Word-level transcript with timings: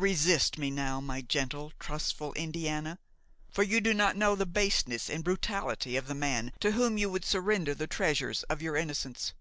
Resist 0.00 0.56
me 0.56 0.70
now, 0.70 0.98
my 0.98 1.20
gentle, 1.20 1.74
trustful 1.78 2.32
Indiana; 2.32 2.98
for 3.50 3.62
you 3.62 3.82
do 3.82 3.92
not 3.92 4.16
know 4.16 4.34
the 4.34 4.46
baseness 4.46 5.10
and 5.10 5.22
brutality 5.22 5.94
of 5.94 6.06
the 6.06 6.14
man 6.14 6.54
to 6.60 6.70
whom 6.72 6.96
you 6.96 7.10
would 7.10 7.26
surrender 7.26 7.74
the 7.74 7.86
treasures 7.86 8.44
of 8.44 8.62
your 8.62 8.76
innocence! 8.76 9.34